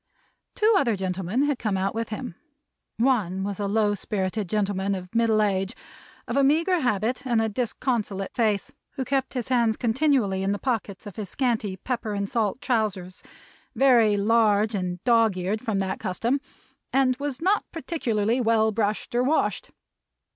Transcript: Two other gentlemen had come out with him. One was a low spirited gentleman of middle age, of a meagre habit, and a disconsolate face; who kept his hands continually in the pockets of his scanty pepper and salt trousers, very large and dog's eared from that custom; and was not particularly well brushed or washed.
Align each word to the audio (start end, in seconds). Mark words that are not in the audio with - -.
Two 0.55 0.73
other 0.79 0.95
gentlemen 0.95 1.43
had 1.43 1.59
come 1.59 1.77
out 1.77 1.93
with 1.93 2.09
him. 2.09 2.33
One 2.97 3.43
was 3.43 3.59
a 3.59 3.67
low 3.67 3.93
spirited 3.93 4.49
gentleman 4.49 4.95
of 4.95 5.13
middle 5.13 5.43
age, 5.43 5.75
of 6.27 6.35
a 6.35 6.43
meagre 6.43 6.79
habit, 6.79 7.23
and 7.23 7.39
a 7.39 7.47
disconsolate 7.47 8.33
face; 8.33 8.71
who 8.93 9.05
kept 9.05 9.35
his 9.35 9.49
hands 9.49 9.77
continually 9.77 10.41
in 10.41 10.53
the 10.53 10.57
pockets 10.57 11.05
of 11.05 11.17
his 11.17 11.29
scanty 11.29 11.77
pepper 11.77 12.13
and 12.15 12.27
salt 12.31 12.61
trousers, 12.61 13.21
very 13.75 14.17
large 14.17 14.73
and 14.73 15.03
dog's 15.03 15.37
eared 15.37 15.61
from 15.61 15.77
that 15.77 15.99
custom; 15.99 16.41
and 16.91 17.15
was 17.17 17.39
not 17.39 17.63
particularly 17.71 18.41
well 18.41 18.71
brushed 18.71 19.13
or 19.13 19.21
washed. 19.21 19.69